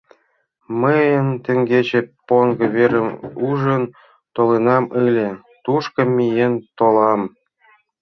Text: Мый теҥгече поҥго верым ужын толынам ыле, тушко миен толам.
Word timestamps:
Мый 0.79 1.01
теҥгече 1.45 1.99
поҥго 2.27 2.65
верым 2.75 3.09
ужын 3.47 3.83
толынам 4.35 4.85
ыле, 5.05 5.29
тушко 5.65 6.01
миен 6.15 6.53
толам. 6.77 7.21